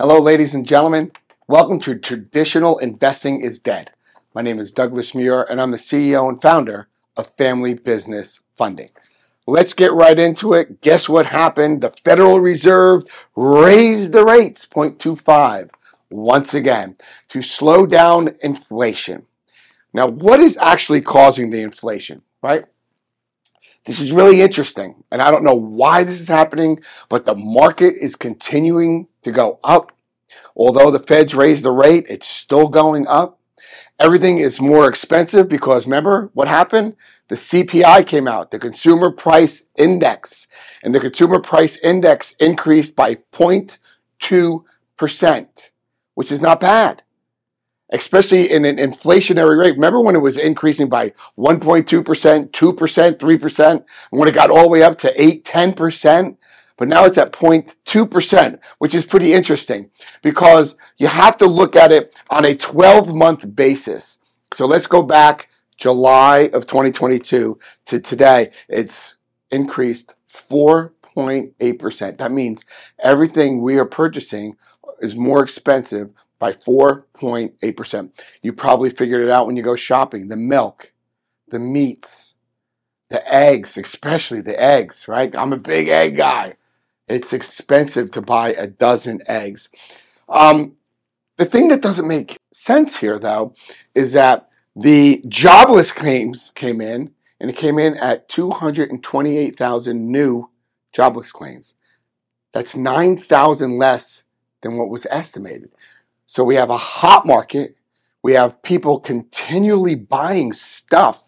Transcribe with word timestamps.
Hello, 0.00 0.20
ladies 0.20 0.54
and 0.54 0.64
gentlemen. 0.64 1.10
Welcome 1.48 1.80
to 1.80 1.98
Traditional 1.98 2.78
Investing 2.78 3.40
is 3.40 3.58
Dead. 3.58 3.90
My 4.32 4.42
name 4.42 4.60
is 4.60 4.70
Douglas 4.70 5.12
Muir, 5.12 5.42
and 5.50 5.60
I'm 5.60 5.72
the 5.72 5.76
CEO 5.76 6.28
and 6.28 6.40
founder 6.40 6.86
of 7.16 7.32
Family 7.36 7.74
Business 7.74 8.38
Funding. 8.56 8.90
Let's 9.48 9.74
get 9.74 9.92
right 9.92 10.16
into 10.16 10.52
it. 10.52 10.82
Guess 10.82 11.08
what 11.08 11.26
happened? 11.26 11.80
The 11.80 11.90
Federal 11.90 12.38
Reserve 12.38 13.02
raised 13.34 14.12
the 14.12 14.24
rates 14.24 14.64
0.25 14.66 15.70
once 16.10 16.54
again 16.54 16.96
to 17.30 17.42
slow 17.42 17.84
down 17.84 18.36
inflation. 18.40 19.26
Now, 19.92 20.06
what 20.06 20.38
is 20.38 20.56
actually 20.58 21.00
causing 21.00 21.50
the 21.50 21.62
inflation, 21.62 22.22
right? 22.40 22.66
This 23.84 23.98
is 23.98 24.12
really 24.12 24.42
interesting, 24.42 25.02
and 25.10 25.20
I 25.20 25.32
don't 25.32 25.42
know 25.42 25.56
why 25.56 26.04
this 26.04 26.20
is 26.20 26.28
happening, 26.28 26.78
but 27.08 27.26
the 27.26 27.34
market 27.34 27.94
is 28.00 28.14
continuing 28.14 29.08
to 29.28 29.36
go 29.36 29.60
up. 29.62 29.92
Although 30.56 30.90
the 30.90 30.98
Feds 30.98 31.34
raised 31.34 31.64
the 31.64 31.72
rate, 31.72 32.06
it's 32.08 32.26
still 32.26 32.68
going 32.68 33.06
up. 33.06 33.38
Everything 33.98 34.38
is 34.38 34.60
more 34.60 34.88
expensive 34.88 35.48
because 35.48 35.86
remember 35.86 36.30
what 36.34 36.48
happened? 36.48 36.96
The 37.28 37.34
CPI 37.34 38.06
came 38.06 38.28
out, 38.28 38.50
the 38.50 38.58
Consumer 38.58 39.10
Price 39.10 39.64
Index, 39.76 40.46
and 40.82 40.94
the 40.94 41.00
Consumer 41.00 41.40
Price 41.40 41.76
Index 41.78 42.34
increased 42.40 42.96
by 42.96 43.16
0.2%, 43.32 45.70
which 46.14 46.32
is 46.32 46.40
not 46.40 46.60
bad 46.60 47.02
especially 47.90 48.50
in 48.50 48.64
an 48.64 48.76
inflationary 48.76 49.58
rate. 49.58 49.74
Remember 49.74 50.00
when 50.00 50.14
it 50.14 50.20
was 50.20 50.36
increasing 50.36 50.88
by 50.88 51.10
1.2%, 51.38 52.50
2%, 52.50 52.50
3%, 52.50 53.70
and 53.70 53.84
when 54.10 54.28
it 54.28 54.34
got 54.34 54.50
all 54.50 54.62
the 54.62 54.68
way 54.68 54.82
up 54.82 54.98
to 54.98 55.20
8, 55.20 55.44
10%? 55.44 56.36
But 56.78 56.88
now 56.88 57.04
it's 57.04 57.18
at 57.18 57.32
0.2%, 57.32 58.60
which 58.78 58.94
is 58.94 59.04
pretty 59.04 59.34
interesting 59.34 59.90
because 60.22 60.76
you 60.96 61.08
have 61.08 61.36
to 61.38 61.46
look 61.46 61.76
at 61.76 61.92
it 61.92 62.18
on 62.30 62.46
a 62.46 62.54
12 62.54 63.14
month 63.14 63.54
basis. 63.54 64.18
So 64.54 64.64
let's 64.64 64.86
go 64.86 65.02
back 65.02 65.50
July 65.76 66.50
of 66.54 66.66
2022 66.66 67.58
to 67.86 68.00
today. 68.00 68.52
It's 68.68 69.16
increased 69.50 70.14
4.8%. 70.32 72.18
That 72.18 72.32
means 72.32 72.64
everything 73.00 73.60
we 73.60 73.76
are 73.78 73.84
purchasing 73.84 74.56
is 75.00 75.16
more 75.16 75.42
expensive 75.42 76.10
by 76.38 76.52
4.8%. 76.52 78.10
You 78.42 78.52
probably 78.52 78.90
figured 78.90 79.24
it 79.24 79.30
out 79.30 79.48
when 79.48 79.56
you 79.56 79.62
go 79.64 79.74
shopping. 79.74 80.28
The 80.28 80.36
milk, 80.36 80.92
the 81.48 81.58
meats, 81.58 82.36
the 83.10 83.26
eggs, 83.32 83.76
especially 83.76 84.42
the 84.42 84.60
eggs, 84.60 85.08
right? 85.08 85.34
I'm 85.34 85.52
a 85.52 85.58
big 85.58 85.88
egg 85.88 86.16
guy. 86.16 86.54
It's 87.08 87.32
expensive 87.32 88.10
to 88.12 88.20
buy 88.20 88.50
a 88.50 88.66
dozen 88.66 89.22
eggs. 89.26 89.68
Um, 90.28 90.76
the 91.36 91.44
thing 91.44 91.68
that 91.68 91.80
doesn't 91.80 92.08
make 92.08 92.36
sense 92.52 92.98
here, 92.98 93.18
though, 93.18 93.54
is 93.94 94.12
that 94.12 94.48
the 94.76 95.22
jobless 95.28 95.92
claims 95.92 96.52
came 96.54 96.80
in, 96.80 97.12
and 97.40 97.50
it 97.50 97.56
came 97.56 97.78
in 97.78 97.96
at 97.96 98.28
228,000 98.28 100.12
new 100.12 100.50
jobless 100.92 101.32
claims. 101.32 101.74
That's 102.52 102.76
9,000 102.76 103.78
less 103.78 104.24
than 104.62 104.76
what 104.76 104.88
was 104.88 105.06
estimated. 105.10 105.70
So 106.26 106.44
we 106.44 106.56
have 106.56 106.70
a 106.70 106.76
hot 106.76 107.26
market. 107.26 107.76
We 108.22 108.32
have 108.32 108.62
people 108.62 109.00
continually 109.00 109.94
buying 109.94 110.52
stuff 110.52 111.22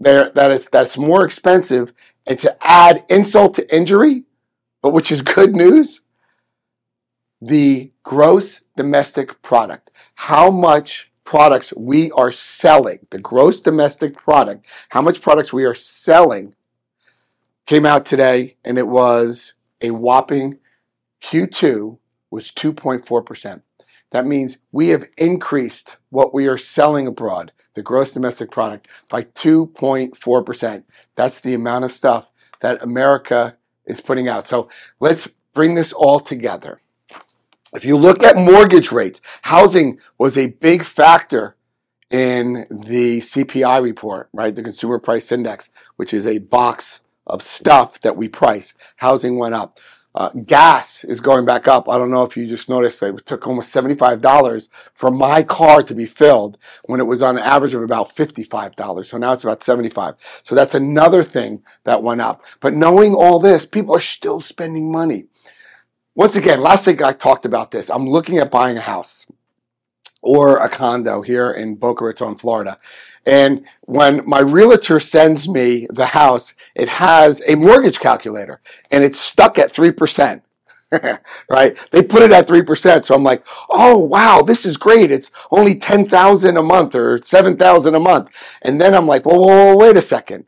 that 0.00 0.50
is 0.50 0.68
that's 0.70 0.96
more 0.96 1.24
expensive. 1.24 1.92
And 2.26 2.38
to 2.40 2.56
add 2.60 3.04
insult 3.08 3.54
to 3.54 3.74
injury, 3.74 4.24
but 4.86 4.92
which 4.92 5.10
is 5.10 5.20
good 5.20 5.56
news, 5.56 6.00
the 7.40 7.90
gross 8.04 8.62
domestic 8.76 9.42
product, 9.42 9.90
how 10.14 10.48
much 10.48 11.10
products 11.24 11.74
we 11.76 12.12
are 12.12 12.30
selling, 12.30 13.00
the 13.10 13.18
gross 13.18 13.60
domestic 13.60 14.16
product, 14.16 14.64
how 14.90 15.02
much 15.02 15.20
products 15.20 15.52
we 15.52 15.64
are 15.64 15.74
selling 15.74 16.54
came 17.66 17.84
out 17.84 18.06
today 18.06 18.54
and 18.64 18.78
it 18.78 18.86
was 18.86 19.54
a 19.80 19.90
whopping 19.90 20.56
Q2 21.20 21.98
was 22.30 22.52
2.4%. 22.52 23.62
That 24.12 24.24
means 24.24 24.58
we 24.70 24.90
have 24.90 25.08
increased 25.18 25.96
what 26.10 26.32
we 26.32 26.46
are 26.46 26.56
selling 26.56 27.08
abroad, 27.08 27.50
the 27.74 27.82
gross 27.82 28.12
domestic 28.12 28.52
product, 28.52 28.86
by 29.08 29.22
2.4%. 29.22 30.84
That's 31.16 31.40
the 31.40 31.54
amount 31.54 31.84
of 31.84 31.90
stuff 31.90 32.30
that 32.60 32.84
America 32.84 33.56
is 33.86 34.00
putting 34.00 34.28
out. 34.28 34.46
So 34.46 34.68
let's 35.00 35.28
bring 35.52 35.74
this 35.74 35.92
all 35.92 36.20
together. 36.20 36.80
If 37.74 37.84
you 37.84 37.96
look 37.96 38.22
at 38.22 38.36
mortgage 38.36 38.92
rates, 38.92 39.20
housing 39.42 39.98
was 40.18 40.38
a 40.38 40.48
big 40.48 40.82
factor 40.82 41.56
in 42.10 42.66
the 42.70 43.18
CPI 43.18 43.82
report, 43.82 44.28
right? 44.32 44.54
The 44.54 44.62
Consumer 44.62 44.98
Price 44.98 45.32
Index, 45.32 45.70
which 45.96 46.14
is 46.14 46.26
a 46.26 46.38
box 46.38 47.00
of 47.26 47.42
stuff 47.42 48.00
that 48.00 48.16
we 48.16 48.28
price. 48.28 48.72
Housing 48.96 49.38
went 49.38 49.54
up. 49.54 49.78
Uh, 50.16 50.30
gas 50.46 51.04
is 51.04 51.20
going 51.20 51.44
back 51.44 51.68
up. 51.68 51.90
I 51.90 51.98
don't 51.98 52.10
know 52.10 52.22
if 52.22 52.38
you 52.38 52.46
just 52.46 52.70
noticed 52.70 53.02
it 53.02 53.26
took 53.26 53.46
almost 53.46 53.74
$75 53.74 54.68
for 54.94 55.10
my 55.10 55.42
car 55.42 55.82
to 55.82 55.94
be 55.94 56.06
filled 56.06 56.56
when 56.84 57.00
it 57.00 57.06
was 57.06 57.20
on 57.20 57.36
an 57.36 57.42
average 57.42 57.74
of 57.74 57.82
about 57.82 58.08
$55. 58.08 59.04
So 59.04 59.18
now 59.18 59.34
it's 59.34 59.44
about 59.44 59.62
75. 59.62 60.14
So 60.42 60.54
that's 60.54 60.74
another 60.74 61.22
thing 61.22 61.62
that 61.84 62.02
went 62.02 62.22
up. 62.22 62.42
But 62.60 62.72
knowing 62.72 63.14
all 63.14 63.38
this, 63.38 63.66
people 63.66 63.94
are 63.94 64.00
still 64.00 64.40
spending 64.40 64.90
money. 64.90 65.26
Once 66.14 66.34
again, 66.34 66.62
last 66.62 66.86
week 66.86 67.02
I 67.02 67.12
talked 67.12 67.44
about 67.44 67.70
this. 67.70 67.90
I'm 67.90 68.08
looking 68.08 68.38
at 68.38 68.50
buying 68.50 68.78
a 68.78 68.80
house 68.80 69.26
or 70.22 70.56
a 70.56 70.68
condo 70.70 71.20
here 71.20 71.50
in 71.50 71.74
Boca 71.74 72.06
Raton, 72.06 72.36
Florida. 72.36 72.78
And 73.26 73.66
when 73.82 74.22
my 74.26 74.40
realtor 74.40 75.00
sends 75.00 75.48
me 75.48 75.88
the 75.90 76.06
house, 76.06 76.54
it 76.74 76.88
has 76.88 77.42
a 77.46 77.56
mortgage 77.56 77.98
calculator 77.98 78.60
and 78.90 79.02
it's 79.02 79.18
stuck 79.18 79.58
at 79.58 79.72
3%. 79.72 80.42
right? 81.50 81.76
They 81.90 82.02
put 82.02 82.22
it 82.22 82.30
at 82.30 82.46
3%. 82.46 83.04
So 83.04 83.14
I'm 83.14 83.24
like, 83.24 83.44
oh, 83.68 83.98
wow, 83.98 84.42
this 84.42 84.64
is 84.64 84.76
great. 84.76 85.10
It's 85.10 85.32
only 85.50 85.74
10,000 85.74 86.56
a 86.56 86.62
month 86.62 86.94
or 86.94 87.20
7,000 87.20 87.94
a 87.94 88.00
month. 88.00 88.58
And 88.62 88.80
then 88.80 88.94
I'm 88.94 89.06
like, 89.06 89.24
whoa, 89.24 89.38
whoa, 89.38 89.46
whoa, 89.46 89.76
wait 89.76 89.96
a 89.96 90.02
second. 90.02 90.46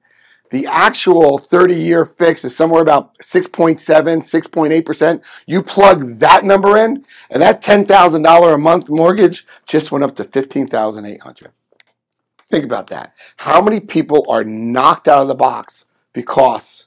The 0.51 0.67
actual 0.67 1.39
30 1.39 1.75
year 1.75 2.05
fix 2.05 2.45
is 2.45 2.57
somewhere 2.57 2.81
about 2.81 3.19
6.7, 3.19 3.79
6.8%. 3.79 5.25
You 5.47 5.63
plug 5.63 6.07
that 6.19 6.45
number 6.45 6.79
in, 6.79 7.05
and 7.29 7.43
that 7.43 7.63
$10,000 7.63 8.55
a 8.55 8.59
month 8.59 8.89
mortgage 8.89 9.45
just 9.67 9.93
went 9.93 10.05
up 10.05 10.15
to 10.17 10.25
15,800. 10.25 11.53
Think 12.51 12.65
about 12.65 12.89
that. 12.89 13.15
How 13.37 13.61
many 13.61 13.81
people 13.81 14.25
are 14.31 14.45
knocked 14.45 15.07
out 15.07 15.21
of 15.21 15.29
the 15.29 15.35
box 15.35 15.85
because 16.13 16.87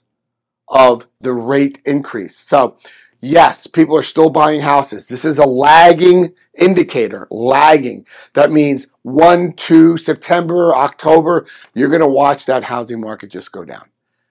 of 0.68 1.08
the 1.20 1.34
rate 1.34 1.80
increase? 1.86 2.36
So, 2.36 2.78
yes, 3.22 3.68
people 3.68 3.96
are 3.96 4.04
still 4.04 4.32
buying 4.32 4.62
houses. 4.62 5.08
This 5.08 5.24
is 5.24 5.38
a 5.38 5.46
lagging 5.46 6.34
indicator, 6.58 7.28
lagging. 7.30 8.08
That 8.34 8.52
means 8.52 8.88
1 9.04 9.54
2, 9.54 9.98
September, 9.98 10.76
October, 10.76 11.46
you're 11.76 11.90
going 11.90 12.02
to 12.02 12.08
watch 12.08 12.48
that 12.48 12.64
housing 12.64 13.00
market 13.00 13.30
just 13.30 13.52
go 13.52 13.64
down. 13.64 13.88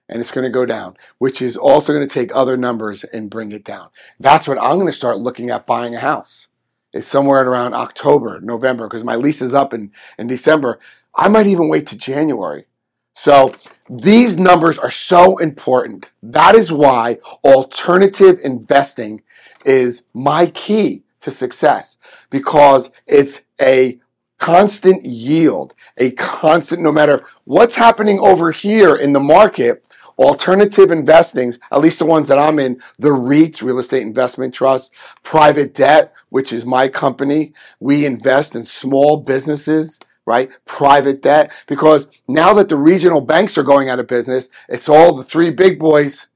And 0.09 0.19
it's 0.19 0.31
going 0.31 0.43
to 0.43 0.49
go 0.49 0.65
down, 0.65 0.97
which 1.19 1.41
is 1.41 1.55
also 1.55 1.93
going 1.93 2.05
to 2.05 2.13
take 2.13 2.35
other 2.35 2.57
numbers 2.57 3.05
and 3.05 3.29
bring 3.29 3.53
it 3.53 3.63
down. 3.63 3.87
That's 4.19 4.45
what 4.45 4.61
I'm 4.61 4.75
going 4.75 4.87
to 4.87 4.93
start 4.93 5.19
looking 5.19 5.49
at 5.49 5.65
buying 5.65 5.95
a 5.95 5.99
house. 6.01 6.47
It's 6.93 7.07
somewhere 7.07 7.47
around 7.47 7.73
October, 7.73 8.41
November, 8.41 8.87
because 8.87 9.05
my 9.05 9.15
lease 9.15 9.41
is 9.41 9.53
up 9.53 9.73
in, 9.73 9.93
in 10.17 10.27
December. 10.27 10.79
I 11.15 11.27
might 11.27 11.47
even 11.47 11.69
wait 11.69 11.87
to 11.87 11.97
January. 11.97 12.65
So 13.13 13.51
these 13.89 14.37
numbers 14.37 14.77
are 14.77 14.91
so 14.91 15.37
important. 15.37 16.11
That 16.23 16.55
is 16.55 16.71
why 16.71 17.19
alternative 17.43 18.39
investing 18.43 19.21
is 19.65 20.03
my 20.13 20.47
key 20.47 21.03
to 21.19 21.31
success 21.31 21.97
because 22.29 22.89
it's 23.05 23.41
a 23.59 23.99
constant 24.39 25.05
yield, 25.05 25.75
a 25.97 26.11
constant, 26.11 26.81
no 26.81 26.91
matter 26.91 27.23
what's 27.43 27.75
happening 27.75 28.19
over 28.19 28.51
here 28.51 28.95
in 28.95 29.13
the 29.13 29.19
market, 29.19 29.85
alternative 30.17 30.89
investings, 30.89 31.59
at 31.71 31.79
least 31.81 31.99
the 31.99 32.05
ones 32.05 32.27
that 32.27 32.39
I'm 32.39 32.57
in, 32.59 32.81
the 32.97 33.09
REITs, 33.09 33.61
Real 33.61 33.79
Estate 33.79 34.01
Investment 34.01 34.53
Trust, 34.53 34.93
private 35.21 35.75
debt, 35.75 36.13
which 36.29 36.51
is 36.51 36.65
my 36.65 36.87
company. 36.87 37.53
We 37.79 38.05
invest 38.05 38.55
in 38.55 38.65
small 38.65 39.17
businesses 39.17 39.99
right? 40.25 40.49
Private 40.65 41.21
debt. 41.21 41.51
Because 41.67 42.07
now 42.27 42.53
that 42.53 42.69
the 42.69 42.77
regional 42.77 43.21
banks 43.21 43.57
are 43.57 43.63
going 43.63 43.89
out 43.89 43.99
of 43.99 44.07
business, 44.07 44.49
it's 44.69 44.89
all 44.89 45.15
the 45.15 45.23
three 45.23 45.51
big 45.51 45.79
boys. 45.79 46.27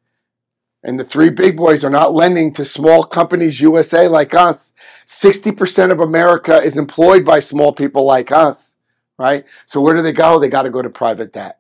And 0.84 1.00
the 1.00 1.04
three 1.04 1.32
big 1.32 1.58
boys 1.58 1.84
are 1.84 1.90
not 1.90 2.14
lending 2.14 2.54
to 2.54 2.66
small 2.66 3.04
companies 3.04 3.60
USA 3.60 4.08
like 4.08 4.36
us. 4.36 4.72
60% 5.08 5.92
of 5.92 6.00
America 6.00 6.58
is 6.58 6.78
employed 6.78 7.26
by 7.26 7.40
small 7.40 7.74
people 7.74 8.06
like 8.06 8.32
us, 8.32 8.76
right? 9.18 9.48
So 9.66 9.82
where 9.82 9.96
do 9.96 10.04
they 10.04 10.14
go? 10.14 10.40
They 10.40 10.48
got 10.48 10.64
to 10.64 10.70
go 10.70 10.84
to 10.84 10.90
private 10.90 11.34
debt. 11.34 11.60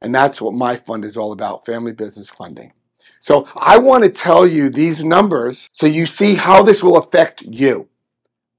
And 0.00 0.14
that's 0.14 0.40
what 0.40 0.54
my 0.54 0.76
fund 0.76 1.04
is 1.04 1.18
all 1.18 1.32
about 1.32 1.66
family 1.66 1.92
business 1.92 2.30
funding. 2.30 2.72
So 3.20 3.46
I 3.54 3.78
want 3.78 4.04
to 4.04 4.10
tell 4.10 4.46
you 4.46 4.68
these 4.68 5.04
numbers 5.04 5.68
so 5.72 5.86
you 5.86 6.06
see 6.06 6.34
how 6.34 6.62
this 6.62 6.82
will 6.82 6.96
affect 6.96 7.42
you. 7.42 7.88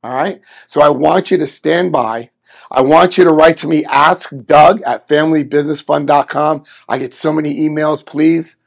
All 0.04 0.14
right. 0.14 0.42
So 0.68 0.82
I 0.82 0.90
want 0.90 1.32
you 1.32 1.38
to 1.38 1.48
stand 1.48 1.92
by. 1.92 2.30
I 2.72 2.82
want 2.82 3.18
you 3.18 3.24
to 3.24 3.32
write 3.32 3.58
to 3.58 3.68
me, 3.68 3.86
ask 3.86 4.32
Doug 4.46 4.82
at 4.82 5.08
familybusinessfund.com. 5.08 6.64
I 6.90 6.98
get 6.98 7.14
so 7.14 7.32
many 7.32 7.60
emails. 7.60 8.06
Please 8.06 8.58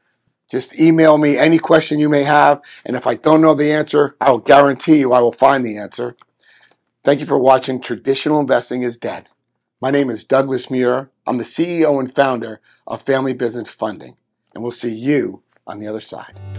just 0.50 0.79
email 0.79 1.19
me 1.19 1.37
any 1.37 1.59
question 1.59 1.99
you 1.99 2.09
may 2.09 2.23
have. 2.23 2.61
And 2.85 2.97
if 2.97 3.06
I 3.06 3.15
don't 3.15 3.41
know 3.41 3.55
the 3.55 3.73
answer, 3.73 4.17
I 4.21 4.31
will 4.31 4.38
guarantee 4.38 4.99
you 4.99 5.12
I 5.12 5.21
will 5.21 5.33
find 5.33 5.65
the 5.65 5.77
answer. 5.77 6.17
Thank 7.03 7.21
you 7.21 7.27
for 7.27 7.38
watching 7.38 7.81
Traditional 7.81 8.41
Investing 8.41 8.83
is 8.83 8.97
Dead. 8.97 9.29
My 9.81 9.91
name 9.91 10.09
is 10.09 10.25
Douglas 10.25 10.71
Muir. 10.71 11.11
I'm 11.27 11.38
the 11.38 11.44
CEO 11.44 12.00
and 12.00 12.12
founder 12.12 12.61
of 12.87 13.03
Family 13.03 13.35
Business 13.35 13.71
Funding. 13.71 14.17
And 14.55 14.62
we'll 14.62 14.73
see 14.73 14.93
you 14.93 15.43
on 15.67 15.79
the 15.79 15.87
other 15.87 16.00
side. 16.00 16.56